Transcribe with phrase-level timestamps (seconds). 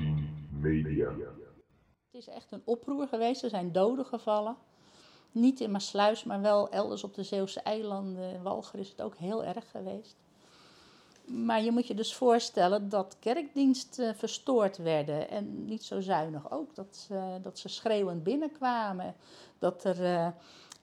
[0.00, 1.08] A10 Media.
[2.10, 3.42] Het is echt een oproer geweest.
[3.42, 4.56] Er zijn doden gevallen.
[5.30, 8.32] Niet in Maasluis, maar wel elders op de Zeeuwse eilanden.
[8.34, 10.16] In Walger is het ook heel erg geweest.
[11.24, 15.30] Maar je moet je dus voorstellen dat kerkdiensten verstoord werden.
[15.30, 16.74] En niet zo zuinig ook.
[16.74, 19.14] Dat ze, dat ze schreeuwend binnenkwamen.
[19.58, 20.28] Dat er eh,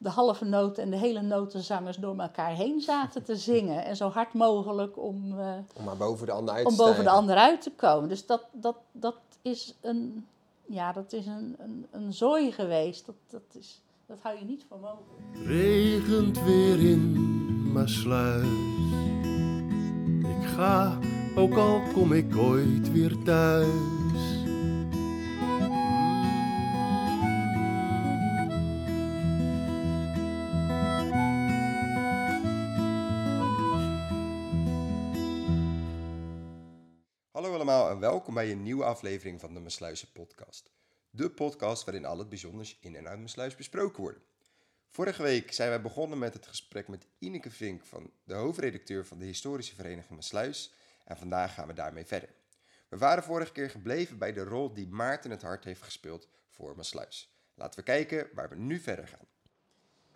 [0.02, 3.86] de halve noot en de hele notenzangers door elkaar heen zaten te zingen.
[3.86, 7.04] En zo hard mogelijk om, eh, Om maar boven de ander uit te om boven
[7.04, 8.10] de ander uit te komen.
[8.10, 10.28] Dus dat, dat, dat is een,
[10.66, 13.06] ja, dat is een, een, een zooi geweest.
[13.06, 15.48] Dat, dat, is, dat hou je niet voor mogelijk.
[15.48, 18.46] regent weer in Maasluis.
[20.20, 21.00] Ik ga,
[21.36, 24.01] ook al kom ik ooit weer thuis.
[37.42, 40.72] Hallo allemaal en welkom bij een nieuwe aflevering van de Mesluizen podcast.
[41.10, 44.22] De podcast waarin al het bijzonders in en uit Mesluis besproken worden.
[44.90, 49.20] Vorige week zijn wij begonnen met het gesprek met Ineke Vink van de hoofdredacteur van
[49.20, 50.74] de historische vereniging Mesluis
[51.06, 52.30] en vandaag gaan we daarmee verder.
[52.90, 56.76] We waren vorige keer gebleven bij de rol die Maarten het hart heeft gespeeld voor
[56.76, 57.36] Mesluis.
[57.56, 59.28] Laten we kijken waar we nu verder gaan.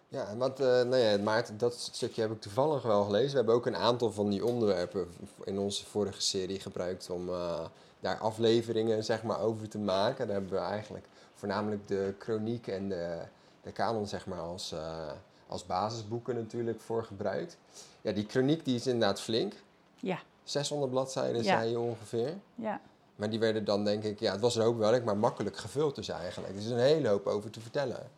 [0.07, 3.29] Ja, en wat, eh, nou ja, Maarten, dat stukje heb ik toevallig wel gelezen.
[3.29, 5.07] We hebben ook een aantal van die onderwerpen
[5.43, 7.65] in onze vorige serie gebruikt om eh,
[7.99, 10.25] daar afleveringen zeg maar, over te maken.
[10.27, 13.17] Daar hebben we eigenlijk voornamelijk de chroniek en de,
[13.61, 15.11] de kanon zeg maar, als, eh,
[15.47, 17.57] als basisboeken natuurlijk voor gebruikt.
[18.01, 19.53] Ja, die chroniek die is inderdaad flink.
[19.99, 21.57] Ja, 600 bladzijden Ja.
[21.57, 22.33] zei je ongeveer.
[22.55, 22.81] ja.
[23.15, 25.95] Maar die werden dan denk ik, ja, het was een hoop werk, maar makkelijk gevuld
[25.95, 26.53] dus eigenlijk.
[26.53, 28.09] Er is een hele hoop over te vertellen.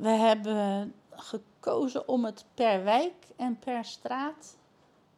[0.00, 4.56] We hebben gekozen om het per wijk en per straat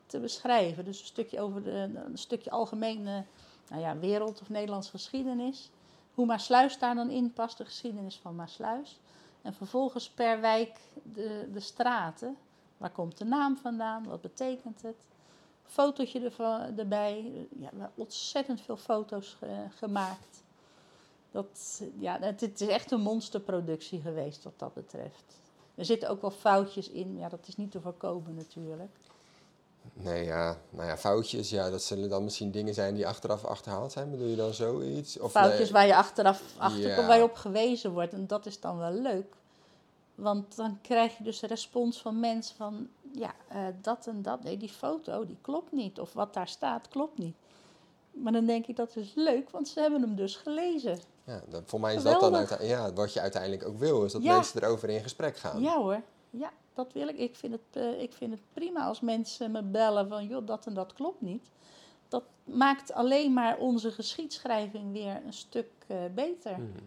[0.07, 0.85] te beschrijven.
[0.85, 3.25] Dus een stukje over de, een stukje algemene
[3.69, 5.71] nou ja, wereld of Nederlandse geschiedenis.
[6.15, 9.01] Hoe Maasluis daar dan in past, de geschiedenis van Maasluis.
[9.43, 12.37] En vervolgens per wijk de, de straten.
[12.77, 14.05] Waar komt de naam vandaan?
[14.05, 14.97] Wat betekent het?
[15.67, 17.47] Fotootje ervan, erbij.
[17.59, 20.42] Ja, we hebben ontzettend veel foto's ge- gemaakt.
[21.33, 25.25] Dat, ja, het, is echt een monsterproductie geweest wat dat betreft.
[25.75, 28.97] Er zitten ook wel foutjes in, ja, dat is niet te voorkomen natuurlijk.
[29.93, 33.93] Nee, ja, nou ja, foutjes, ja, dat zullen dan misschien dingen zijn die achteraf achterhaald
[33.93, 34.11] zijn.
[34.11, 35.19] Bedoel je dan zoiets?
[35.19, 37.07] Of foutjes nee, waar je achteraf achter Ja.
[37.07, 38.13] waar je op gewezen wordt.
[38.13, 39.35] En dat is dan wel leuk.
[40.15, 44.43] Want dan krijg je dus een respons van mensen van, ja, eh, dat en dat.
[44.43, 46.01] Nee, die foto, die klopt niet.
[46.01, 47.37] Of wat daar staat, klopt niet.
[48.13, 50.99] Maar dan denk ik, dat is leuk, want ze hebben hem dus gelezen.
[51.25, 54.23] Ja, dan, voor mij is dat dan ja, wat je uiteindelijk ook wil, is dat
[54.23, 54.35] Ja.
[54.35, 55.61] mensen erover in gesprek gaan.
[55.61, 57.19] Ja hoor, ja, dat wil ik.
[57.19, 60.67] Ik vind, het, eh, ik vind het prima als mensen me bellen van, joh, dat
[60.67, 61.51] en dat klopt niet.
[62.09, 66.53] Dat maakt alleen maar onze geschiedschrijving weer een stuk eh, beter.
[66.53, 66.83] Mhm.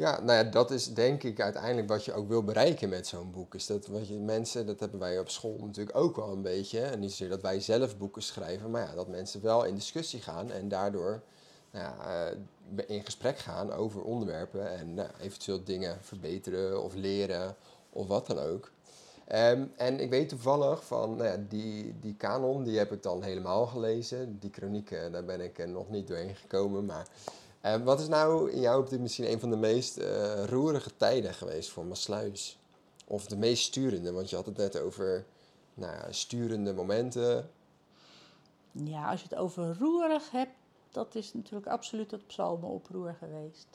[0.00, 3.30] Ja, nou ja, dat is denk ik uiteindelijk wat je ook wil bereiken met zo'n
[3.30, 3.54] boek.
[3.54, 6.80] Is dat wat je mensen, dat hebben wij op school natuurlijk ook wel een beetje.
[6.80, 10.20] En niet zozeer dat wij zelf boeken schrijven, maar ja, dat mensen wel in discussie
[10.20, 11.22] gaan en daardoor
[11.70, 12.30] nou ja,
[12.76, 17.56] eh, in gesprek gaan over onderwerpen en nou, eventueel dingen verbeteren of leren
[17.90, 18.70] of wat dan ook.
[19.26, 23.22] Ehm, en ik weet toevallig van nou ja, die, die kanon, die heb ik dan
[23.22, 24.38] helemaal gelezen.
[24.38, 27.06] Die chronieken, daar ben ik eh, nog niet doorheen gekomen, maar
[27.60, 31.34] en wat is nou in jouw optiek misschien een van de meest eh, roerige tijden
[31.34, 32.58] geweest voor Maasluis?
[33.06, 35.26] Of de meest sturende, want je had het net over
[35.74, 37.50] nou ja, sturende momenten.
[38.72, 40.52] Ja, als je het over roerig hebt,
[40.90, 43.68] dat is natuurlijk absoluut het psalmenoproer geweest.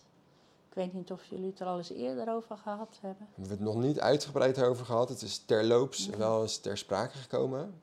[0.70, 3.28] Ik weet niet of jullie het er al eens eerder over gehad hebben.
[3.30, 5.10] Hebben we het nog niet uitgebreid over gehad.
[5.10, 7.82] Het is terloops wel eens ter sprake gekomen.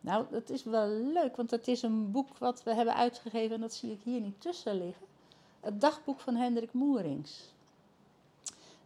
[0.00, 3.60] Nou, dat is wel leuk, want het is een boek wat we hebben uitgegeven en
[3.60, 5.05] dat zie ik hier niet tussen liggen.
[5.66, 7.54] Het dagboek van Hendrik Moerings.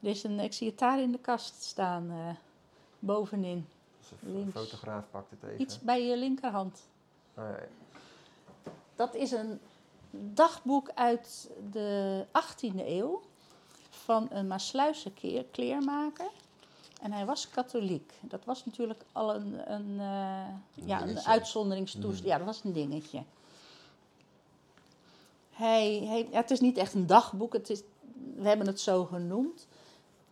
[0.00, 2.34] Er is een, ik zie het daar in de kast staan, eh,
[2.98, 3.66] bovenin.
[4.20, 4.52] Links.
[4.52, 5.60] fotograaf pakt het even.
[5.60, 6.80] Iets bij je linkerhand.
[7.34, 8.72] Oh, ja.
[8.96, 9.60] Dat is een
[10.10, 13.22] dagboek uit de 18e eeuw
[13.90, 15.12] van een Maasluisse
[15.50, 16.30] kleermaker.
[17.02, 18.12] En hij was katholiek.
[18.20, 22.28] Dat was natuurlijk al een, een, eh, ja, een uitzonderingstoestand.
[22.28, 23.22] Ja, dat was een dingetje.
[26.30, 27.82] Het is niet echt een dagboek, het is,
[28.36, 29.66] we hebben het zo genoemd.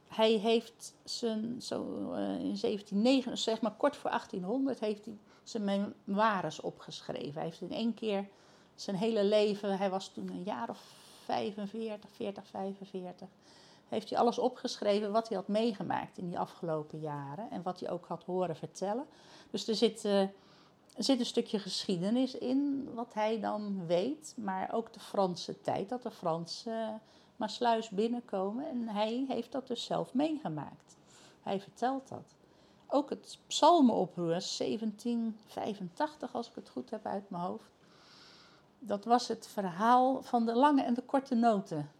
[0.08, 1.82] Hij heeft zijn, zo
[2.12, 7.34] eh, in 1709, zeg maar kort voor 1800, heeft hij zijn memoires opgeschreven.
[7.34, 8.28] Hij heeft in één keer
[8.74, 10.80] zijn hele leven, hij was toen een jaar of
[11.24, 13.28] 45, 40, 45,
[13.88, 17.90] heeft hij alles opgeschreven wat hij had meegemaakt in die afgelopen jaren en wat hij
[17.90, 19.06] ook had horen vertellen.
[19.50, 20.32] Dus er zitten
[20.98, 25.88] Er zit een stukje geschiedenis in, wat hij dan weet, maar ook de Franse tijd,
[25.88, 27.00] dat de Fransen
[27.36, 28.68] maar sluis binnenkomen.
[28.68, 30.96] En hij heeft dat dus zelf meegemaakt.
[31.42, 32.34] Hij vertelt dat.
[32.86, 37.70] Ook het psalmenoproer 1785, als ik het goed heb uit mijn hoofd.
[38.78, 41.90] Dat was het verhaal van de lange en de korte noten.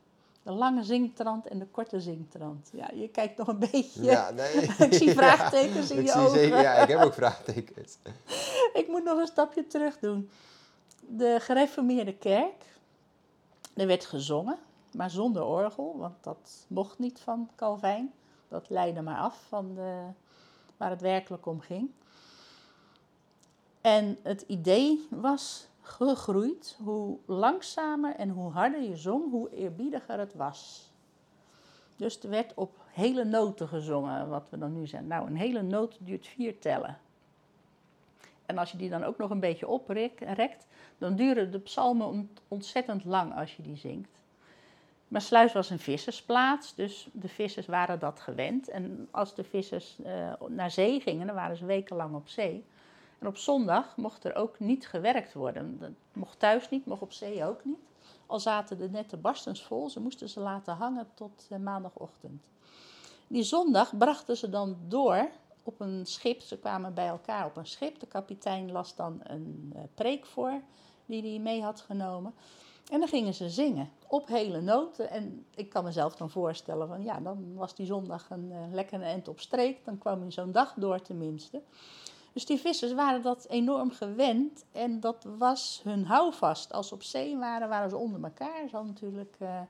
[0.43, 2.71] De lange zingtrand en de korte zingtrand.
[2.73, 4.03] Ja, je kijkt nog een beetje.
[4.03, 4.55] Ja, nee.
[4.89, 6.31] ik zie vraagtekens in je ogen.
[6.31, 7.99] zeker- ja, ik heb ook vraagtekens.
[8.81, 10.31] ik moet nog een stapje terug doen.
[11.07, 12.65] De gereformeerde kerk,
[13.75, 14.59] er werd gezongen,
[14.93, 18.13] maar zonder orgel, want dat mocht niet van Calvijn.
[18.49, 20.05] Dat leidde maar af van de,
[20.77, 21.91] waar het werkelijk om ging.
[23.81, 30.35] En het idee was gegroeid, hoe langzamer en hoe harder je zong, hoe eerbiediger het
[30.35, 30.91] was.
[31.97, 35.09] Dus er werd op hele noten gezongen, wat we dan nu zeggen.
[35.09, 36.99] Nou, een hele noot duurt vier tellen.
[38.49, 40.67] En als je die dan ook nog een beetje oprekt,
[40.99, 44.11] dan duren de psalmen ont- ontzettend lang als je die zingt.
[45.09, 48.69] Maar Sluis was een vissersplaats, dus de vissers waren dat gewend.
[48.69, 52.65] En als de vissers eh, naar zee gingen, dan waren ze wekenlang op zee.
[53.19, 55.79] En op zondag mocht er ook niet gewerkt worden.
[55.79, 57.79] Dat mocht thuis niet, mocht op zee ook niet.
[58.27, 62.43] Al zaten de netten barstens vol, ze moesten ze laten hangen tot eh, maandagochtend.
[63.27, 65.29] Die zondag brachten ze dan door
[65.69, 66.41] op een schip.
[66.41, 68.01] Ze kwamen bij elkaar op een schip.
[68.01, 70.61] De kapitein las dan een eh, preek voor
[71.07, 72.35] die hij mee had genomen.
[72.91, 75.11] En dan gingen ze zingen op hele noten.
[75.11, 79.05] En ik kan mezelf dan voorstellen van ja, dan was die zondag een uh, lekkere
[79.05, 79.85] end op streek.
[79.85, 81.63] Dan kwam hij zo'n dag door tenminste.
[82.33, 86.73] Dus die vissers waren dat enorm gewend en dat was hun houvast.
[86.73, 88.69] Als ze op zee waren, waren ze onder elkaar.
[88.69, 89.61] Ze hadden natuurlijk uh,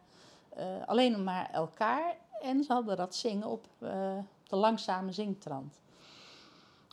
[0.87, 3.67] alleen maar elkaar en ze hadden dat zingen op
[4.49, 5.81] de langzame zingtrand.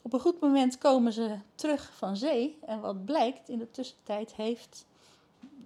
[0.06, 4.34] Op een goed moment komen ze terug van zee en wat blijkt, in de tussentijd
[4.34, 4.86] heeft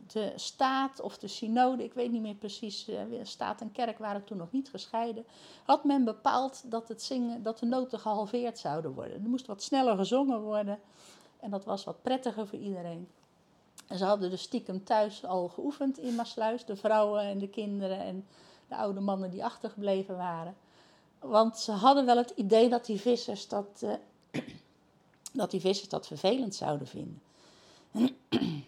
[0.07, 4.23] de staat of de synode, ik weet niet meer precies, uh, staat en kerk waren
[4.23, 5.25] toen nog niet gescheiden,
[5.63, 9.23] had men bepaald dat, het zingen, dat de noten gehalveerd zouden worden.
[9.23, 10.79] Er moest wat sneller gezongen worden
[11.39, 13.07] en dat was wat prettiger voor iedereen.
[13.87, 17.99] En ze hadden dus stiekem thuis al geoefend in Maasluis, de vrouwen en de kinderen
[17.99, 18.27] en
[18.67, 20.55] de oude mannen die achtergebleven waren.
[21.19, 23.93] Want ze hadden wel het idee dat die vissers dat, uh,
[25.33, 27.21] dat, die vissers dat vervelend zouden vinden.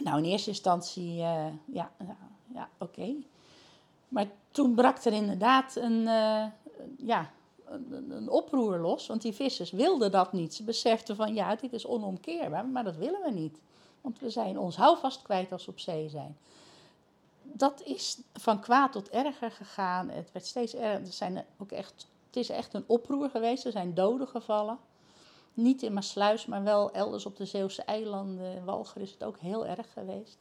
[0.00, 1.90] Nou, in eerste instantie, uh, ja,
[2.54, 3.14] ja, oké.
[4.08, 6.44] Maar toen brak er inderdaad een, uh,
[6.98, 7.30] ja,
[7.64, 10.54] een, een, oproer los, want die vissers wilden dat niet.
[10.54, 13.58] Ze beseften van, ja, dit is onomkeerbaar, maar dat willen we niet.
[14.00, 16.36] Want we zijn ons houvast kwijt als we op zee zijn.
[17.42, 20.08] Dat is van kwaad tot erger gegaan.
[20.08, 21.06] Het werd steeds erger.
[21.06, 23.64] Er zijn ook echt, het is echt een oproer geweest.
[23.64, 24.78] Er zijn doden gevallen.
[25.54, 28.54] Niet in Maasluis, maar wel elders op de Zeeuwse eilanden.
[28.54, 30.38] In Walger is het ook heel erg geweest.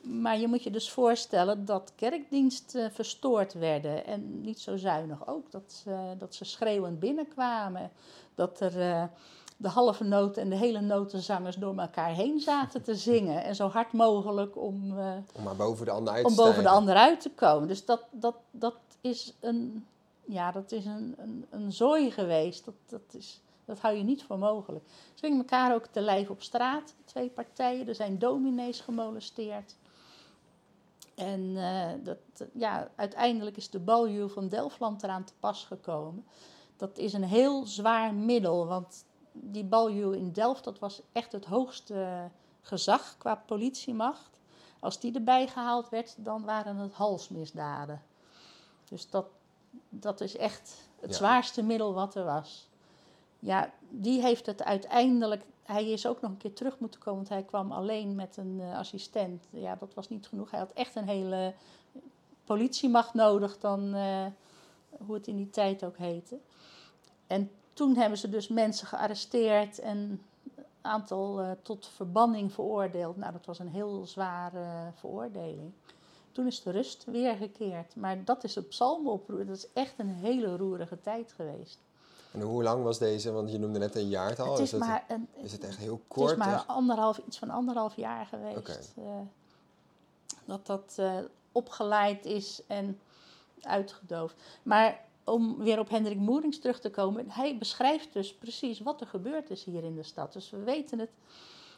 [0.00, 4.06] Maar je moet je dus voorstellen dat kerkdiensten verstoord werden.
[4.06, 5.50] En niet zo zuinig ook.
[5.50, 7.90] Dat, uh, dat ze schreeuwend binnenkwamen.
[8.34, 9.04] Dat er uh,
[9.56, 13.44] de halve noten en de hele notenzangers door elkaar heen zaten te zingen.
[13.44, 16.62] En zo hard mogelijk om, uh, om maar boven de ander uit te om boven
[16.62, 17.68] de ander uit te komen.
[17.68, 19.86] Dus dat, dat, dat is een,
[20.26, 22.64] ja, dat is een, een, een zooi geweest.
[22.64, 23.42] Dat, dat is...
[23.66, 24.84] Dat hou je niet voor mogelijk.
[25.14, 27.88] Ze gingen elkaar ook te lijf op straat, twee partijen.
[27.88, 29.76] Er zijn dominees gemolesteerd.
[31.14, 32.18] En uh, dat,
[32.52, 36.26] ja, uiteindelijk is de baljuw van Delftland eraan te pas gekomen.
[36.76, 41.44] Dat is een heel zwaar middel, want die baljuw in Delft, dat was echt het
[41.44, 44.40] hoogste gezag qua politiemacht.
[44.80, 48.02] Als die erbij gehaald werd, dan waren het halsmisdaden.
[48.88, 49.26] Dus dat,
[49.88, 51.16] dat is echt het ja.
[51.16, 52.68] zwaarste middel wat er was
[53.44, 55.44] ja, die heeft het uiteindelijk.
[55.62, 58.58] Hij is ook nog een keer terug moeten komen, want hij kwam alleen met een
[58.60, 59.44] uh, assistent.
[59.50, 60.50] Ja, dat was niet genoeg.
[60.50, 61.54] Hij had echt een hele
[62.44, 64.26] politiemacht nodig, dan uh,
[65.06, 66.38] hoe het in die tijd ook heette.
[67.26, 73.16] En toen hebben ze dus mensen gearresteerd en een aantal uh, tot verbanning veroordeeld.
[73.16, 75.72] Nou, dat was een heel zware veroordeling.
[76.34, 77.96] Toen is de rust weergekeerd.
[77.96, 79.46] Maar dat is het psalmoproer.
[79.46, 81.78] Dat is echt een hele roerige tijd geweest.
[82.32, 83.32] En hoe lang was deze?
[83.32, 84.50] Want je noemde net een jaartal.
[84.50, 86.30] Het is, is, het, maar een, is het echt heel kort?
[86.30, 88.58] Het is maar anderhalf, iets van anderhalf jaar geweest.
[88.58, 88.78] Okay.
[88.98, 89.04] Uh,
[90.44, 91.18] dat dat uh,
[91.52, 93.00] opgeleid is en
[93.60, 94.34] uitgedoofd.
[94.62, 97.30] Maar om weer op Hendrik Moerings terug te komen.
[97.30, 100.32] Hij beschrijft dus precies wat er gebeurd is hier in de stad.
[100.32, 101.10] Dus we weten het.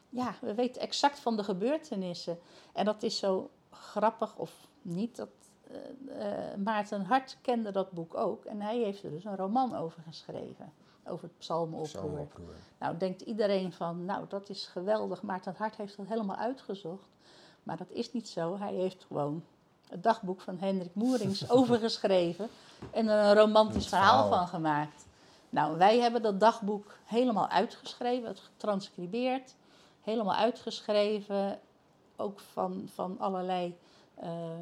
[0.08, 2.38] Ja, we weten exact van de gebeurtenissen.
[2.72, 5.16] En dat is zo grappig of niet.
[5.16, 5.28] Dat,
[5.70, 8.44] uh, Maarten Hart kende dat boek ook.
[8.44, 10.72] En hij heeft er dus een roman over geschreven.
[11.08, 12.28] over het psalmenoproer.
[12.78, 15.22] Nou, denkt iedereen van, nou, dat is geweldig.
[15.22, 17.08] Maarten Hart heeft dat helemaal uitgezocht.
[17.62, 18.58] Maar dat is niet zo.
[18.58, 19.44] Hij heeft gewoon
[19.88, 22.48] het dagboek van Hendrik Moerings overgeschreven
[22.90, 24.38] en er een romantisch verhaal verhaal.
[24.38, 25.06] van gemaakt.
[25.50, 29.54] Nou, wij hebben dat dagboek helemaal uitgeschreven, het getranscribeerd,
[30.00, 31.58] helemaal uitgeschreven,
[32.16, 33.76] ook van, van allerlei
[34.14, 34.58] eh,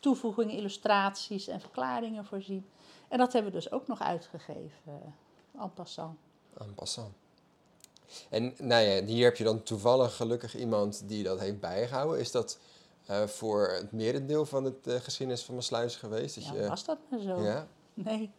[0.00, 2.66] toevoegingen, illustraties en verklaringen voorzien.
[3.08, 6.18] En dat hebben we dus ook nog uitgegeven, eh, en passant.
[6.58, 7.14] En passant.
[8.30, 12.20] En nou ja, hier heb je dan toevallig gelukkig iemand die dat heeft bijgehouden.
[12.20, 12.58] Is dat
[13.06, 16.34] eh, voor het merendeel van het geschiedenis van Maassluis geweest?
[16.34, 17.42] Dat Ja, je, was dat maar zo?
[17.42, 17.66] ja?
[17.94, 18.30] Nee.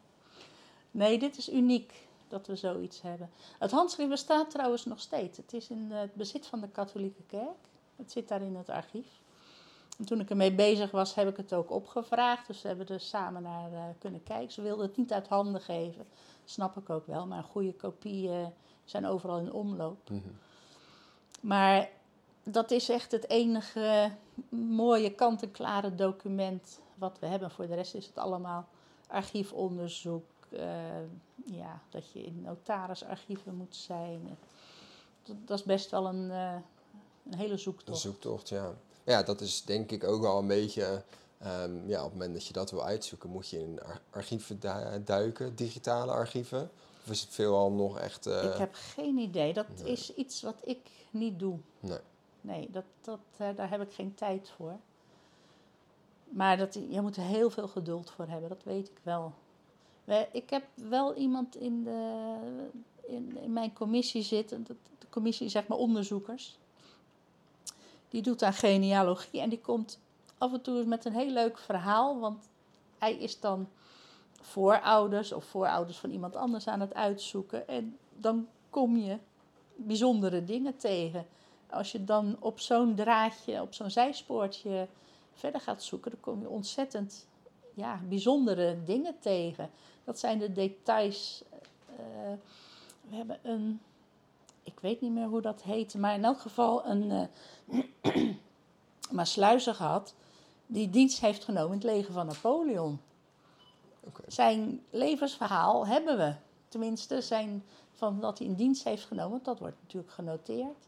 [0.91, 1.93] Nee, dit is uniek
[2.27, 3.29] dat we zoiets hebben.
[3.59, 5.38] Het handschrift bestaat trouwens nog steeds.
[5.38, 7.67] Het is in het bezit van de katholieke kerk.
[7.97, 9.07] Het zit daar in het archief.
[9.97, 12.47] En toen ik ermee bezig was, heb ik het ook opgevraagd.
[12.47, 14.51] Dus we hebben er samen naar eh, kunnen kijken.
[14.51, 16.05] Ze wilden het niet uit handen geven.
[16.45, 17.27] Snap ik ook wel.
[17.27, 18.53] Maar goede kopieën
[18.85, 20.09] zijn overal in omloop.
[20.09, 20.29] Mhm.
[21.41, 21.89] Maar
[22.43, 24.11] dat is echt het enige
[24.49, 27.51] mooie kant-en-klare document wat we hebben.
[27.51, 28.67] Voor de rest is het allemaal
[29.07, 30.25] archiefonderzoek.
[30.49, 31.01] eh,
[31.45, 34.37] ja, dat je in notarisarchieven moet zijn.
[35.23, 36.55] Dat, dat is best wel een, eh,
[37.31, 38.00] een hele Een zoektocht.
[38.00, 38.74] zoektocht, ja.
[39.03, 41.03] Ja, dat is denk ik ook wel een beetje...
[41.38, 44.60] ehm, ja, op het moment dat je dat wil uitzoeken, moet je in ar- archieven
[44.60, 46.69] du- duiken, digitale archieven.
[47.03, 48.25] Of is het veelal nog echt...
[48.25, 49.53] eh, ik heb geen idee.
[49.53, 49.91] Dat nee.
[49.91, 50.79] is iets wat ik
[51.12, 51.57] niet doe.
[51.79, 52.00] Nee.
[52.41, 54.77] Nee, dat, dat, eh, daar heb ik geen tijd voor.
[56.29, 59.34] Maar dat, je moet er heel veel geduld voor hebben, dat weet ik wel.
[60.03, 62.38] We- Ik heb wel iemand in, de,
[63.07, 64.75] in, in mijn commissie zitten, de
[65.10, 66.57] commissie zeg maar onderzoekers.
[68.17, 70.00] Die doet aan genealogie en die komt
[70.38, 72.19] af en toe met een heel leuk verhaal.
[72.19, 72.50] Want
[72.97, 73.69] hij is dan
[74.41, 77.67] voorouders of voorouders van iemand anders aan het uitzoeken.
[77.67, 79.17] En dan kom je
[79.75, 81.25] bijzondere dingen tegen.
[81.69, 84.88] Als je dan op zo'n draadje, op zo'n zijspoortje
[85.33, 87.27] verder gaat zoeken, dan kom je ontzettend
[87.74, 89.69] ja, bijzondere dingen tegen.
[90.03, 91.43] Dat zijn de details.
[91.95, 92.33] eh,
[93.09, 93.81] we hebben een,
[94.67, 97.29] ik weet niet meer hoe dat heet, maar in elk geval een
[98.03, 98.25] eh
[99.12, 100.13] Maasluizer gehad
[100.65, 103.00] die dienst heeft genomen in het leger van Napoleon.
[104.27, 106.33] Zijn levensverhaal hebben we.
[106.69, 110.88] Tenminste, zijn van dat hij in dienst heeft genomen, dat wordt natuurlijk genoteerd.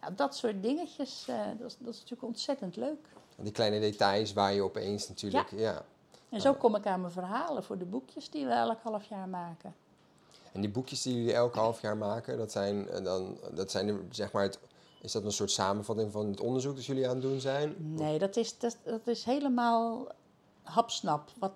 [0.00, 3.08] Nou, dat soort dingetjes, eh, dat, is, dat is natuurlijk ontzettend leuk.
[3.36, 5.50] Die kleine details waar je opeens natuurlijk...
[5.50, 5.84] Ja.
[6.28, 9.28] En zo kom ik aan mijn verhalen voor de boekjes die we elk half jaar
[9.28, 9.74] maken.
[10.52, 13.86] En die boekjes die jullie elke half jaar maken, dat zijn, eh, dan, dat zijn
[13.86, 14.58] de- zeg maar het,
[15.00, 17.74] is dat een soort samenvatting van het onderzoek dat jullie aan het doen zijn?
[17.78, 20.06] Nee, dat is, dat, dat is helemaal
[20.62, 21.52] hapsnap wat,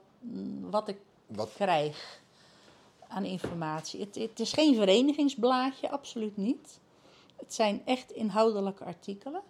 [0.71, 2.21] wat ik Wat, krijg
[3.09, 4.01] aan informatie.
[4.01, 6.79] Het, het is geen verenigingsblaadje, absoluut niet.
[7.37, 9.43] Het zijn echt inhoudelijke artikelen.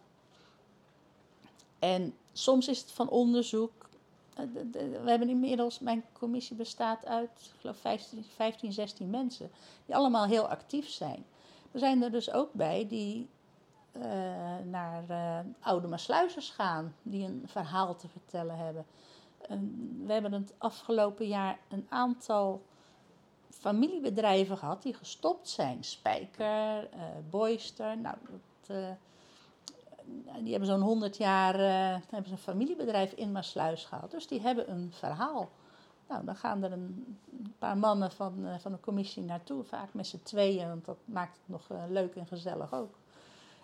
[1.79, 3.89] En soms is het van onderzoek.
[4.35, 4.45] Eh,
[5.03, 9.51] We hebben inmiddels, mijn commissie bestaat uit, geloof 15, 15, 16 mensen,
[9.87, 11.25] die allemaal heel actief zijn.
[11.73, 13.29] Er zijn er dus ook bij die
[13.93, 14.03] eh,
[14.65, 18.87] naar eh, oude Maasluizers gaan, die een verhaal te vertellen hebben.
[19.49, 22.63] En we hebben het afgelopen jaar een aantal
[23.51, 25.85] familiebedrijven gehad die gestopt zijn.
[25.85, 26.89] Spijker,
[27.31, 28.17] Boyster, nou,
[28.67, 28.77] dat,
[30.41, 34.11] die hebben zo'n 100 jaar eh, hebben ze een familiebedrijf in Maasluis gehad.
[34.11, 35.51] Dus die hebben een verhaal.
[36.09, 37.19] Nou, dan gaan er een
[37.59, 41.37] paar mannen van, eh, van de commissie naartoe, vaak met z'n tweeën, want dat maakt
[41.37, 42.95] het nog eh, leuk en gezellig ook.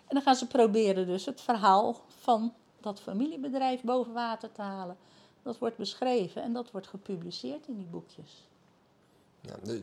[0.07, 4.97] En dan gaan ze proberen dus het verhaal van dat familiebedrijf boven water te halen.
[5.43, 8.47] Dat wordt beschreven en dat wordt gepubliceerd in die boekjes.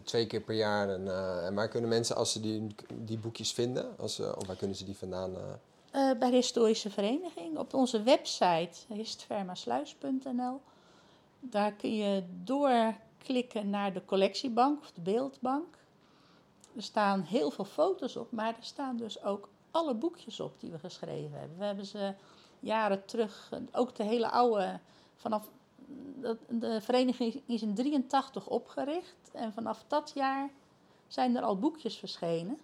[0.04, 0.88] twee keer per jaar.
[0.88, 1.08] En,
[1.44, 4.84] en waar kunnen mensen, als ze die, die boekjes vinden, als, of waar kunnen ze
[4.84, 5.32] die vandaan?
[5.90, 7.58] Eh, bij de Historische Vereniging.
[7.58, 10.60] Op onze website histvermasluis.nl.
[11.40, 15.78] Daar kun je doorklikken naar de collectiebank of de beeldbank.
[16.76, 20.70] Er staan heel veel foto's op, maar er staan dus ook alle boekjes op die
[20.70, 21.58] we geschreven hebben.
[21.58, 22.14] We hebben ze
[22.60, 24.80] jaren terug, ook de hele oude,
[25.14, 25.50] vanaf
[26.48, 30.50] de vereniging is in 83 opgericht en vanaf dat jaar
[31.06, 32.58] zijn er al boekjes verschenen.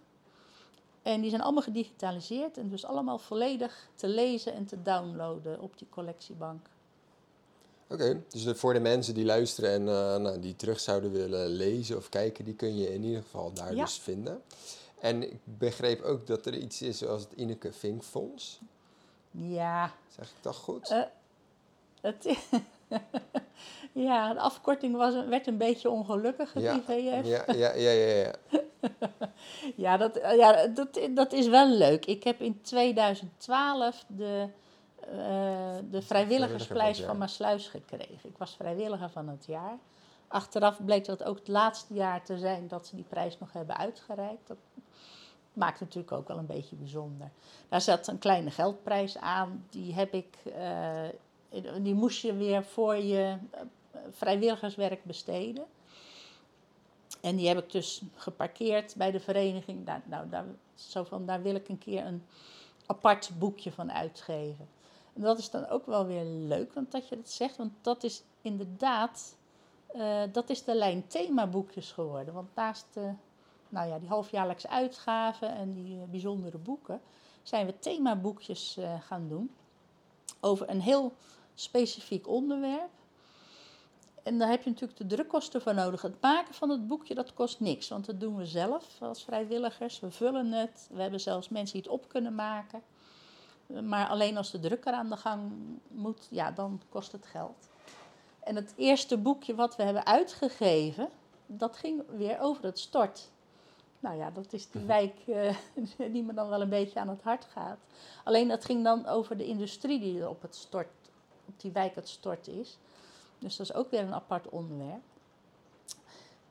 [1.02, 5.78] En die zijn allemaal gedigitaliseerd en dus allemaal volledig te lezen en te downloaden op
[5.78, 6.66] die collectiebank.
[7.88, 11.96] Oké, dus voor de mensen die luisteren en eh, nou, die terug zouden willen lezen
[11.96, 13.84] of kijken, die kun je in ieder geval daar Ja.
[13.84, 14.42] dus vinden.
[15.00, 18.60] En ik begreep ook dat er iets is zoals het Ineke Vink Fonds.
[19.30, 20.90] Ja, Zeg ik dat goed?
[20.90, 21.02] Eh,
[22.00, 22.36] het,
[23.92, 27.26] ja, de afkorting was, werd een beetje ongelukkig, het IVF.
[27.26, 28.60] ja, ja, ja, ja, ja.
[29.76, 32.06] ja, dat, eh, ja dat, dat is wel leuk.
[32.06, 34.48] Ik heb in 2012 de,
[35.00, 38.28] uh, de vrijwilligersprijs van Maasluis gekregen.
[38.28, 39.78] Ik was vrijwilliger van het jaar.
[40.28, 43.76] Achteraf bleek dat ook het laatste jaar te zijn dat ze die prijs nog hebben
[43.76, 44.48] uitgereikt.
[44.48, 44.56] Dat
[45.52, 47.30] maakt natuurlijk ook wel een beetje bijzonder.
[47.68, 49.64] Daar zat een kleine geldprijs aan.
[49.70, 53.36] Die heb ik, uh, die moest je weer voor je
[54.10, 55.64] vrijwilligerswerk besteden.
[57.22, 59.84] En die heb ik dus geparkeerd bij de vereniging.
[59.84, 60.44] Nou, nou daar,
[61.24, 62.22] daar wil ik een keer een
[62.86, 64.68] apart boekje van uitgeven.
[65.12, 67.56] En dat is dan ook wel weer leuk, want dat je dat zegt.
[67.56, 69.36] Want dat is inderdaad,
[69.94, 72.34] uh, dat is de lijn themaboekjes geworden.
[72.34, 73.12] Want naast de,
[73.68, 77.00] nou ja, die halfjaarlijkse uitgaven en die uh, bijzondere boeken,
[77.42, 79.50] zijn we themaboekjes uh, gaan doen.
[80.40, 81.12] Over een heel
[81.54, 82.90] specifiek onderwerp.
[84.22, 86.02] En daar heb je natuurlijk de drukkosten voor nodig.
[86.02, 90.00] Het maken van het boekje, dat kost niks, want dat doen we zelf als vrijwilligers.
[90.00, 92.82] We vullen het, we hebben zelfs mensen die het op kunnen maken.
[93.82, 95.52] Maar alleen als de drukker aan de gang
[95.88, 97.68] moet, ja, dan kost het geld.
[98.40, 101.08] En het eerste boekje wat we hebben uitgegeven,
[101.46, 103.30] dat ging weer over het stort.
[104.00, 104.90] Nou ja, dat is die mhm.
[104.90, 105.56] wijk uh,
[106.12, 107.78] die me dan wel een beetje aan het hart gaat.
[108.24, 110.88] Alleen dat ging dan over de industrie die op het stort,
[111.46, 112.78] op die wijk het stort is.
[113.42, 115.02] Dus dat is ook weer een apart onderwerp.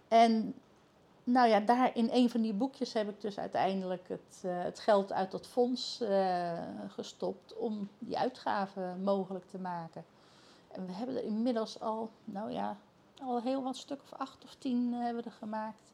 [0.07, 0.53] En
[1.23, 4.79] nou ja, daar in een van die boekjes heb ik dus uiteindelijk het, uh, het
[4.79, 10.05] geld uit dat fonds uh, gestopt om die uitgaven mogelijk te maken.
[10.71, 12.77] En we hebben er inmiddels al, nou ja,
[13.21, 15.93] al heel wat stuk of acht of tien uh, hebben we er gemaakt.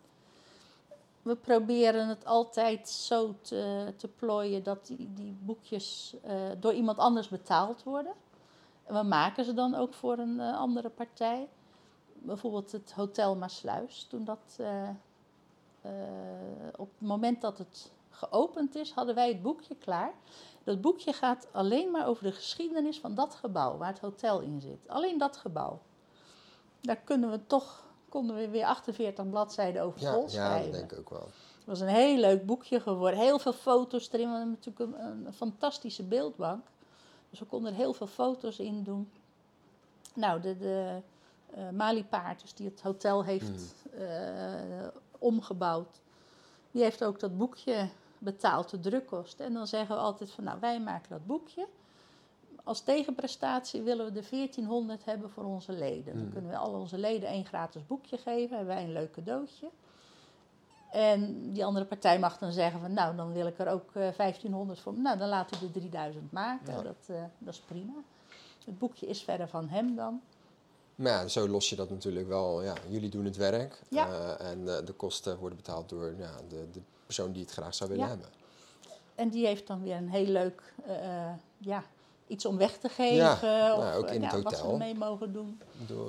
[1.22, 6.16] We proberen het altijd zo te, te plooien dat die, die boekjes
[6.60, 8.14] door iemand anders betaald worden.
[8.88, 11.48] En we maken ze dan ook voor een uh, andere partij.
[12.14, 14.06] Bijvoorbeeld het Hotel Maasluis.
[14.10, 14.90] Toen dat, uh,
[15.86, 15.92] uh,
[16.76, 20.14] op het moment dat het geopend is, hadden wij het boekje klaar.
[20.64, 24.62] Dat boekje gaat alleen maar over de geschiedenis van dat gebouw waar het hotel in
[24.62, 24.88] zit.
[24.88, 25.80] Alleen dat gebouw.
[26.82, 30.58] Daar kunnen we toch, konden we weer 48 bladzijden over ja, vol schrijven.
[30.58, 31.28] Ja, dat denk ik ook wel.
[31.58, 33.20] Het was een heel leuk boekje geworden.
[33.20, 34.32] Heel veel foto's erin.
[34.32, 36.66] We hebben natuurlijk een, een fantastische beeldbank.
[37.30, 39.12] Dus we konden er heel veel foto's in doen.
[40.14, 41.02] Nou, de, de
[41.58, 44.02] uh, Malipaard, dus die het hotel heeft mm.
[44.02, 44.88] uh,
[45.20, 46.02] omgebouwd,
[46.72, 49.46] die heeft ook dat boekje betaald, de drukkosten.
[49.46, 51.68] En dan zeggen we altijd van, nou, wij maken dat boekje.
[52.64, 56.16] Als tegenprestatie willen we de 1400 hebben voor onze leden.
[56.16, 56.32] Dan mm.
[56.32, 59.70] kunnen we al onze leden één gratis boekje geven, hebben wij een leuk cadeautje.
[60.92, 64.08] En die andere partij mag dan zeggen van nou, dan wil ik er ook uh,
[64.08, 64.94] eh, 1500 voor.
[64.94, 66.84] Nou, dan laten we de 3000 maken.
[66.84, 67.94] Dat, uh, dat is prima.
[68.66, 70.22] Het boekje is verder van hem dan.
[70.96, 72.64] Maar ja, zo los je dat natuurlijk wel.
[72.64, 73.82] Ja, jullie doen het werk.
[73.90, 74.08] Ja.
[74.08, 77.90] Uh, en de kosten worden betaald door ja, de, de persoon die het graag zou
[77.90, 78.10] willen ja.
[78.10, 78.30] hebben.
[79.16, 80.74] En die heeft dan weer een heel leuk
[81.58, 81.84] ja,
[82.28, 83.16] iets om weg te geven.
[83.16, 83.34] Ja,
[83.76, 84.52] of nou, ook in het hotel.
[84.52, 85.62] wat ze mee mogen doen.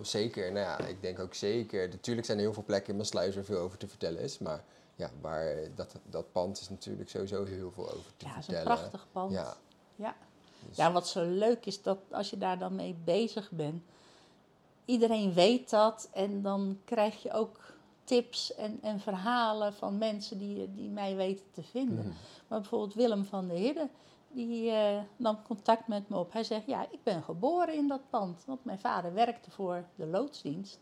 [0.02, 1.88] Zeker, nou ja, ik denk ook zeker.
[1.88, 4.38] Natuurlijk zijn er heel veel plekken in mijn sluis waar veel over te vertellen is.
[4.38, 8.64] Maar ja, waar dat, dat pand is natuurlijk sowieso heel veel over te ja, vertellen.
[8.64, 9.32] Ja, het is een prachtig pand.
[9.32, 9.56] Ja.
[9.96, 10.16] Ja.
[10.66, 10.76] Dus.
[10.76, 13.82] ja, wat zo leuk is dat als je daar dan mee bezig bent,
[14.84, 17.60] iedereen weet dat en dan krijg je ook
[18.04, 22.04] tips en, en verhalen van mensen die, die mij weten te vinden.
[22.04, 22.12] Mm.
[22.48, 23.90] Maar bijvoorbeeld Willem van der Hidden,
[24.28, 26.32] die uh, nam contact met me op.
[26.32, 30.06] Hij zegt, ja, ik ben geboren in dat pand, want mijn vader werkte voor de
[30.06, 30.80] loodsdienst.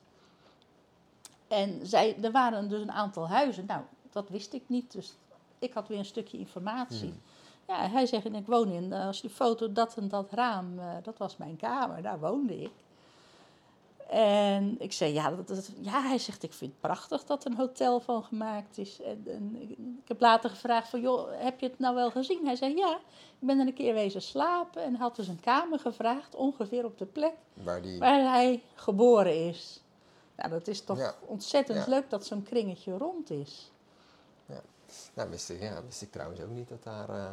[1.49, 3.67] En zij, er waren dus een aantal huizen.
[3.67, 5.17] Nou, dat wist ik niet, dus
[5.59, 7.09] ik had weer een stukje informatie.
[7.09, 7.21] Hmm.
[7.69, 10.79] Ja, hij zegt, en ik woon in, eh, als je foto, dat en dat raam,
[10.79, 12.73] uh, dat was mijn kamer, daar woonde ik.
[14.07, 17.57] En ik zei, ja, dat, ja, hij zegt, ik vind het prachtig dat er een
[17.57, 19.01] hotel van gemaakt is.
[19.03, 19.57] En, en
[20.03, 22.47] ik, heb later gevraagd van, joh, heb je het nou wel gezien?
[22.47, 22.97] Hij zei, ja,
[23.41, 26.99] ik ben er een keer wezen slapen en had dus een kamer gevraagd, ongeveer op
[26.99, 27.99] de plek waar, die...
[27.99, 29.83] waar hij geboren is.
[30.37, 33.71] Nou, dat is toch ontzettend leuk dat zo'n kringetje rond is.
[34.47, 34.61] Ja,
[35.15, 37.09] nou, wist ik, ja, wist ik trouwens ook niet dat daar...
[37.09, 37.31] Uh,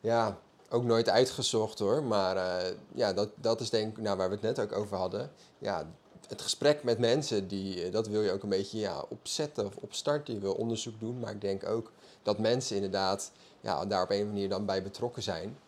[0.00, 0.38] ja,
[0.72, 2.02] ook nooit uitgezocht hoor.
[2.02, 4.96] Maar uh, ja, dat, dat is denk ik nou, waar we het net ook over
[4.96, 5.30] hadden.
[5.58, 5.86] Ja,
[6.28, 9.76] het gesprek met mensen, die, eh, dat wil je ook een beetje ja, opzetten of
[9.76, 10.34] opstarten.
[10.34, 11.18] Je wil onderzoek doen.
[11.18, 13.30] Maar ik denk ook dat mensen inderdaad
[13.60, 15.58] ja, daar op een manier dan bij betrokken zijn.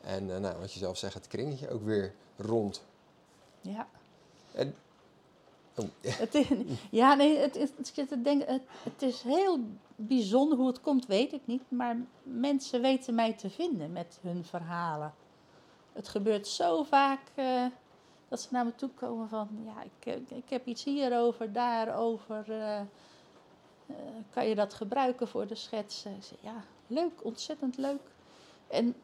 [0.00, 2.82] En uh, nou, wat je zelf zegt, het kringetje ook weer rond.
[3.60, 3.88] Ja.
[4.52, 4.74] En,
[6.34, 6.46] is,
[6.90, 8.10] ja, nee, het, het, het,
[8.46, 9.60] het, het is heel
[9.96, 10.58] bijzonder.
[10.58, 11.62] Hoe het komt, weet ik niet.
[11.68, 15.14] Maar mensen weten mij te vinden met hun verhalen.
[15.92, 17.66] Het gebeurt zo vaak uh,
[18.28, 19.48] dat ze naar me toe komen van...
[19.64, 22.44] Ja, ik, ik heb iets hierover, daarover.
[22.48, 22.80] Uh,
[23.86, 23.96] eh,
[24.30, 26.16] kan je dat gebruiken voor de schetsen?
[26.16, 28.00] Ik ja, leuk, ontzettend leuk.
[28.68, 28.94] En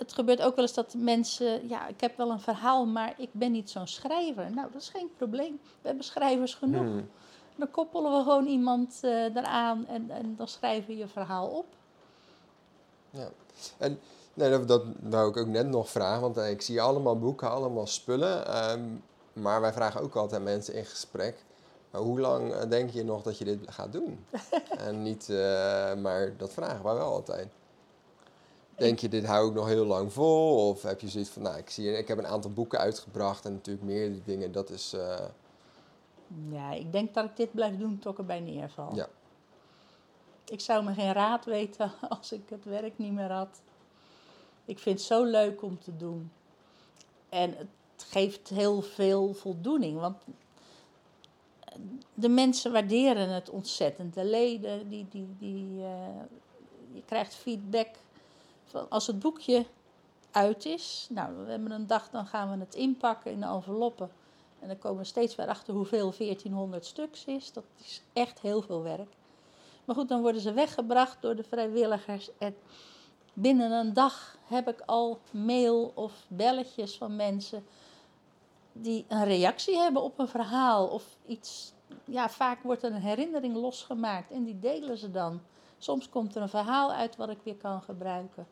[0.00, 3.28] het gebeurt ook wel eens dat mensen, ja, ik heb wel een verhaal, maar ik
[3.32, 4.50] ben niet zo'n schrijver.
[4.50, 5.60] Nou, dat is geen probleem.
[5.62, 6.86] We hebben schrijvers genoeg.
[6.86, 7.08] Hmm.
[7.56, 11.66] Dan koppelen we gewoon iemand eh, eraan en, en dan schrijven we je verhaal op.
[13.10, 13.28] Ja.
[13.78, 14.00] En
[14.34, 17.50] nee, dat, dat wou ik ook net nog vragen, want eh, ik zie allemaal boeken,
[17.50, 18.46] allemaal spullen.
[18.46, 18.84] ehm,
[19.32, 21.44] maar wij vragen ook altijd mensen in gesprek.
[21.90, 24.24] maar hoe lang eh, denk je nog dat je dit gaat doen?
[24.86, 25.28] en niet,
[25.98, 27.48] maar dat vragen wij wel altijd.
[28.80, 30.68] Denk je, dit hou ik nog heel lang vol?
[30.68, 33.52] Of heb je zoiets van, nou, ik, zie, ik heb een aantal boeken uitgebracht en
[33.52, 34.52] natuurlijk meer dingen.
[34.52, 35.24] Dat is, eh,
[36.50, 38.94] Ja, ik denk dat ik dit blijf doen tot ik erbij neerval.
[38.94, 39.08] ja.
[40.44, 43.60] Ik zou me geen raad weten als ik het werk niet meer had.
[44.64, 46.30] Ik vind het zo leuk om te doen.
[47.28, 50.00] En het geeft heel veel voldoening.
[50.00, 50.16] Want
[52.14, 54.14] de mensen waarderen het ontzettend.
[54.14, 56.22] De leden, die, die, die, eh,
[56.92, 57.88] je krijgt feedback.
[58.88, 59.66] Als het boekje
[60.30, 64.10] uit is, nou, we hebben een dag, dan gaan we het inpakken in de enveloppen.
[64.60, 67.52] En dan komen we steeds weer achter hoeveel 1400 stuks is.
[67.52, 69.12] Dat is echt heel veel werk.
[69.84, 72.30] Maar goed, dan worden ze weggebracht door de vrijwilligers.
[72.38, 72.56] En
[73.32, 77.64] binnen een dag heb ik al mail of belletjes van mensen
[78.72, 81.72] die een reactie hebben op een verhaal of iets.
[82.04, 85.40] Ja, vaak wordt er een herinnering losgemaakt en die delen ze dan.
[85.78, 88.46] Soms komt er een verhaal uit wat ik weer kan gebruiken.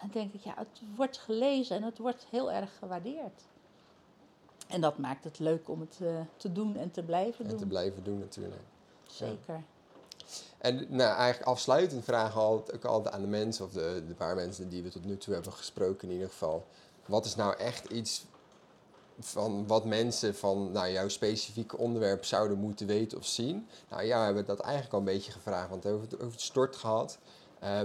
[0.00, 3.42] Dan denk ik, ja, het wordt gelezen en het wordt heel erg gewaardeerd.
[4.68, 7.58] En dat maakt het leuk om het eh, te doen en te blijven En doen.
[7.58, 8.62] te blijven doen natuurlijk.
[9.06, 9.62] Zeker.
[10.58, 14.14] En nou, eigenlijk afsluitend vragen we altijd, ook altijd aan de mensen, of de, de
[14.14, 16.66] paar mensen die we tot nu toe hebben gesproken in ieder geval.
[17.06, 18.24] Wat is nou echt iets
[19.18, 23.68] van wat mensen van nou, jouw specifieke onderwerp zouden moeten weten of zien?
[23.88, 26.32] Nou ja, we hebben dat eigenlijk al een beetje gevraagd, want we hebben het over
[26.32, 27.18] het stort gehad.
[27.58, 27.80] Eh,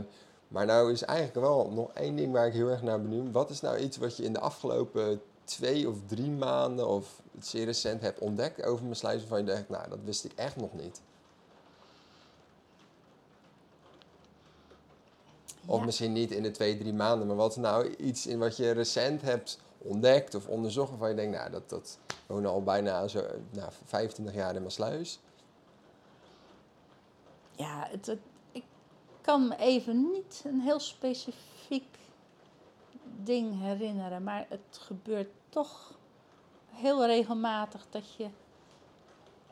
[0.53, 3.31] maar nou is eigenlijk wel nog één ding waar ik heel erg naar benieuwd.
[3.31, 7.65] Wat is nou iets wat je in de afgelopen twee of drie maanden of zeer
[7.65, 11.01] recent hebt ontdekt over mijn waarvan je denkt, nou dat wist ik echt nog niet.
[15.65, 15.85] Of Ja.
[15.85, 18.71] misschien niet in de twee, drie maanden, maar wat is nou iets in wat je
[18.71, 23.25] recent hebt ontdekt of onderzocht waarvan je denkt, nou, dat, dat woon al bijna zo,
[23.49, 25.19] nou, 25 jaar in mijn sluis.
[27.55, 28.19] Ja, het, het-
[29.23, 31.97] kan me even niet een heel specifiek
[33.23, 35.93] ding herinneren, maar het gebeurt toch
[36.71, 38.27] heel regelmatig dat je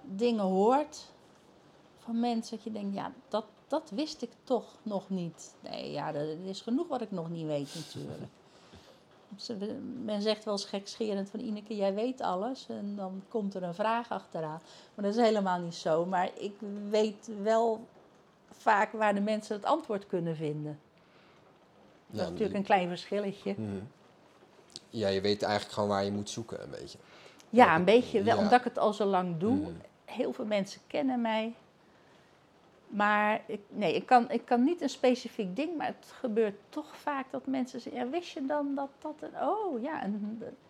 [0.02, 1.12] dingen hoort
[1.98, 5.56] van mensen dat je denkt, ja, dat, dat wist ik toch nog niet.
[5.60, 8.32] Nee, ja, er is genoeg wat ik nog niet weet natuurlijk.
[10.06, 12.66] Men zegt wel eens gekscherend van Ineke, jij weet alles.
[12.70, 14.62] En dan komt er een vraag achteraan.
[14.96, 16.06] Maar dat is helemaal niet zo.
[16.06, 16.56] Maar ik
[16.90, 17.88] weet wel
[18.52, 20.80] vaak waar de mensen het antwoord kunnen vinden.
[22.08, 23.54] Dat is natuurlijk een klein verschilletje.
[23.58, 23.70] Mhm.
[24.90, 26.98] Ja, je weet eigenlijk gewoon waar je moet zoeken, een beetje.
[27.50, 28.42] Ja, een beetje wel, Ja.
[28.42, 29.56] omdat ik het al zo lang doe.
[29.56, 29.72] Mhm.
[30.06, 31.54] Heel veel mensen kennen mij.
[32.88, 36.98] Maar ik, nee, ik kan, ik kan niet een specifiek ding, maar het gebeurt toch
[36.98, 39.14] vaak dat mensen zeggen: ja, wist je dan dat dat.
[39.20, 40.02] een- Oh ja,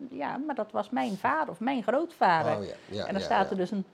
[0.10, 2.58] ja, maar dat was mijn vader of mijn grootvader.
[2.58, 3.86] Oh, ja, ja, en dan staat er dus een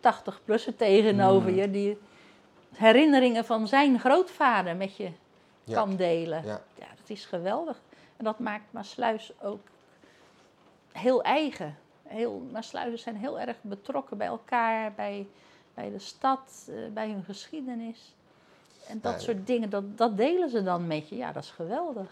[0.00, 1.58] 80-plusser tegenover Mhm.
[1.58, 1.98] je die
[2.74, 5.10] herinneringen van zijn grootvader met je
[5.64, 5.74] Ja.
[5.74, 6.44] kan delen.
[6.44, 6.60] Ja.
[6.74, 7.80] Ja, dat is geweldig.
[8.16, 9.60] En dat maakt Maasluis ook
[10.92, 11.76] heel eigen.
[12.02, 15.26] Heel, Maasluizers zijn heel erg betrokken bij elkaar, bij,
[15.74, 18.14] bij de stad, eh, bij hun geschiedenis.
[18.88, 19.18] En dat Ja.
[19.18, 21.16] soort dingen, dat, dat delen ze dan met je.
[21.16, 22.10] Ja, dat is geweldig.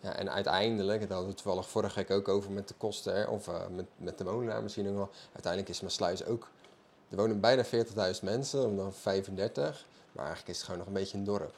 [0.00, 3.24] Ja, en uiteindelijk, daar hadden we toevallig vorige week ook over met de kosten, hè,
[3.24, 5.10] of eh, met, met de woonnaar misschien ook wel.
[5.32, 6.48] Uiteindelijk is mijn sluis ook,
[7.10, 7.70] er wonen bijna 40.000
[8.22, 11.54] mensen, om dan 35, maar eigenlijk is het gewoon nog een beetje een dorp.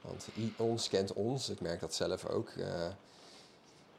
[0.00, 2.48] Want ons kent ons, ik merk dat zelf ook.
[2.48, 2.86] eh,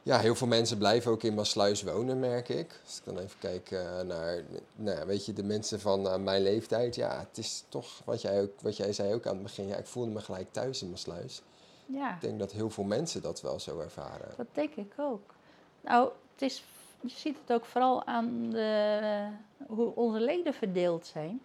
[0.02, 2.80] ja, heel veel mensen blijven ook in Maasluis wonen, merk ik.
[2.84, 4.42] Als ik dan even kijk eh, naar,
[4.76, 6.94] nou ja, weet je, de mensen van eh, mijn leeftijd.
[6.94, 9.76] Ja, het is toch, wat jij, ook, wat jij zei ook aan het begin, ja,
[9.76, 11.42] ik voelde me gelijk thuis in Maasluis.
[11.86, 14.28] Ja, Ik denk dat heel veel mensen dat wel zo ervaren.
[14.36, 15.34] dat denk ik ook.
[15.80, 16.64] Nou, het is,
[17.00, 19.28] je ziet het ook vooral aan de,
[19.66, 21.40] hoe onze leden verdeeld zijn.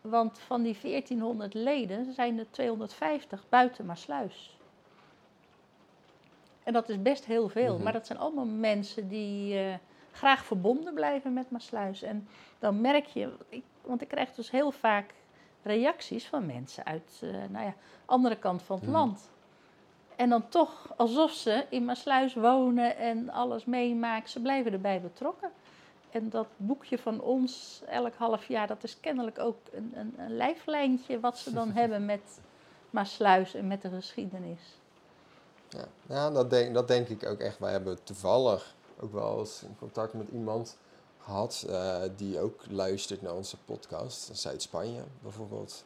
[0.00, 4.58] Want van die 1400 leden zijn er 250 buiten Maasluis.
[6.62, 7.74] En dat is best heel veel.
[7.74, 7.82] Mhm.
[7.82, 9.74] Maar dat zijn allemaal mensen die eh,
[10.12, 12.02] graag verbonden blijven met Maasluis.
[12.02, 15.14] En dan merk je, ik, want ik krijg dus heel vaak
[15.62, 17.74] reacties van mensen uit eh nou ja,
[18.04, 18.94] andere kant van het Mhm.
[18.94, 19.30] land.
[20.16, 24.28] En dan toch alsof ze in Maasluis wonen en alles meemaken.
[24.28, 25.50] Ze blijven erbij betrokken.
[26.10, 30.36] En dat boekje van ons, elk half jaar, dat is kennelijk ook een, een, een
[30.36, 32.40] lijflijntje wat ze dan hebben met
[32.90, 34.60] Maasluis en met de geschiedenis.
[35.68, 37.58] Ja, ja dat, denk, dat denk ik ook echt.
[37.58, 40.78] Wij hebben toevallig ook wel eens in contact met iemand
[41.18, 44.30] gehad eh, die ook luistert naar onze podcast.
[44.32, 45.84] Zuid-Spanje bijvoorbeeld.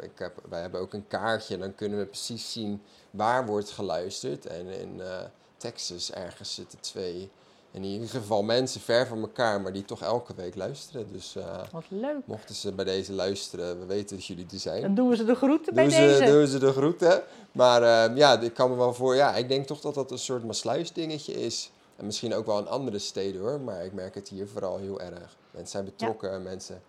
[0.00, 4.46] Ik heb, wij hebben ook een kaartje, dan kunnen we precies zien waar wordt geluisterd.
[4.46, 5.18] En in eh,
[5.56, 7.30] Texas ergens zitten twee,
[7.70, 11.12] in ieder geval mensen ver van elkaar, maar die toch elke week luisteren.
[11.12, 12.26] Dus eh, Wat leuk.
[12.26, 14.82] mochten ze bij deze luisteren, we weten dat jullie er zijn.
[14.82, 16.24] Dan doen we ze de groeten bij Doen ze, deze.
[16.32, 17.22] doen ze de groeten.
[17.52, 19.14] Maar eh, ja, ik kan me wel voor.
[19.14, 21.70] Ja, ik denk toch dat dat een soort Maasluis dingetje is.
[21.96, 23.60] En misschien ook wel in andere steden hoor.
[23.60, 25.36] Maar ik merk het hier vooral heel erg.
[25.50, 26.42] Mensen zijn betrokken.
[26.42, 26.82] Mensen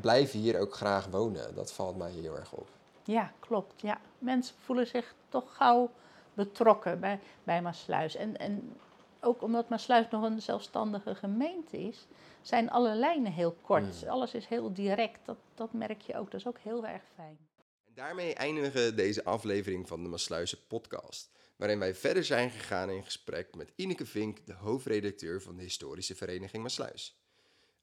[0.00, 1.54] blijven hier ook graag wonen.
[1.54, 2.68] Dat valt mij heel erg op.
[3.04, 3.80] Ja, klopt.
[3.80, 4.00] Ja.
[4.18, 5.90] Mensen voelen zich toch gauw
[6.34, 8.14] betrokken bij, bij Maasluis.
[8.14, 8.76] En, en
[9.20, 12.06] ook omdat Maasluis nog een zelfstandige gemeente is,
[12.42, 14.02] zijn alle lijnen heel kort.
[14.02, 14.08] Mm.
[14.08, 15.18] Alles is heel direct.
[15.24, 16.30] Dat, dat merk je ook.
[16.30, 17.38] Dat is ook heel erg fijn.
[17.84, 22.90] En daarmee eindigen we deze aflevering van de Masluizen podcast, waarin wij verder zijn gegaan
[22.90, 27.21] in gesprek met Ineke Vink, de hoofdredacteur van de historische vereniging Masluis.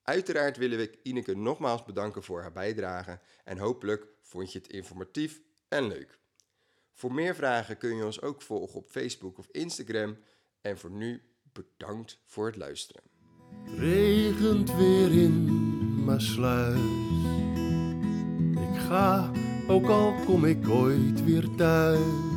[0.10, 5.42] Uiteraard willen we Ineke nogmaals bedanken voor haar bijdrage en hopelijk vond je het informatief
[5.68, 6.20] en leuk.
[6.94, 10.18] Voor meer vragen kun je ons ook volgen op Facebook of Instagram
[10.62, 11.22] en voor nu
[11.54, 13.02] bedankt voor het luisteren.
[13.66, 16.80] regent weer in Maasluis.
[18.74, 19.32] Ik ga,
[19.68, 22.29] ook al kom ik ooit weer thuis.